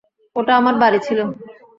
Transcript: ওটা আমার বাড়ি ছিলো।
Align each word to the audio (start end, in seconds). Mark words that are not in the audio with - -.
ওটা 0.35 0.53
আমার 0.59 0.75
বাড়ি 0.81 0.99
ছিলো। 1.05 1.23